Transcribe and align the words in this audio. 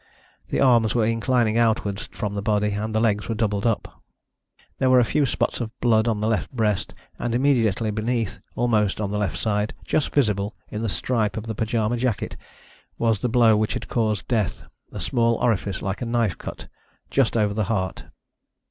The 0.49 0.59
arms 0.59 0.95
were 0.95 1.05
inclining 1.05 1.59
outwards 1.59 2.09
from 2.11 2.33
the 2.33 2.41
body, 2.41 2.71
and 2.71 2.95
the 2.95 2.99
legs 2.99 3.29
were 3.29 3.35
doubled 3.35 3.67
up. 3.67 4.01
There 4.79 4.89
were 4.89 4.97
a 4.99 5.03
few 5.05 5.27
spots 5.27 5.61
of 5.61 5.79
blood 5.79 6.07
on 6.07 6.19
the 6.21 6.27
left 6.27 6.51
breast, 6.51 6.95
and 7.19 7.35
immediately 7.35 7.91
beneath, 7.91 8.39
almost 8.55 8.99
on 8.99 9.11
the 9.11 9.19
left 9.19 9.37
side, 9.37 9.75
just 9.85 10.11
visible 10.11 10.55
in 10.71 10.81
the 10.81 10.89
stripe 10.89 11.37
of 11.37 11.43
the 11.45 11.53
pyjama 11.53 11.97
jacket, 11.97 12.35
was 12.97 13.21
the 13.21 13.29
blow 13.29 13.55
which 13.55 13.75
had 13.75 13.89
caused 13.89 14.27
death 14.27 14.63
a 14.91 14.99
small 14.99 15.35
orifice 15.35 15.83
like 15.83 16.01
a 16.01 16.05
knife 16.07 16.35
cut, 16.35 16.67
just 17.11 17.37
over 17.37 17.53
the 17.53 17.65
heart. 17.65 18.05